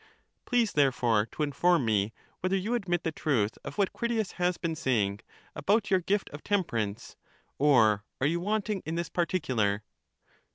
[0.45, 4.73] Please, therefore, to inform me whether you admit the truth of what Critias has been
[4.73, 5.19] saying
[5.55, 7.15] about your gift of temperance,
[7.59, 9.81] or are you wanting in this par ticular?